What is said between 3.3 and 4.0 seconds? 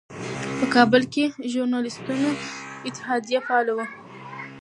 فعاله وه.